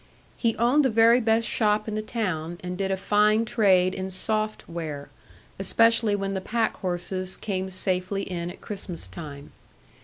He 0.35 0.55
owned 0.57 0.83
the 0.83 0.89
very 0.89 1.19
best 1.21 1.47
shop 1.47 1.87
in 1.87 1.93
the 1.93 2.01
town, 2.01 2.57
and 2.63 2.75
did 2.75 2.89
a 2.89 2.97
fine 2.97 3.45
trade 3.45 3.93
in 3.93 4.09
soft 4.09 4.67
ware, 4.67 5.11
especially 5.59 6.15
when 6.15 6.33
the 6.33 6.41
pack 6.41 6.77
horses 6.77 7.37
came 7.37 7.69
safely 7.69 8.23
in 8.23 8.49
at 8.49 8.61
Christmas 8.61 9.05
time. 9.07 9.51